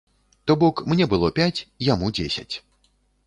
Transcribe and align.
То 0.47 0.55
бок 0.63 0.81
мне 0.93 1.05
было 1.11 1.29
пяць, 1.37 1.65
яму 1.93 2.09
дзесяць. 2.21 2.55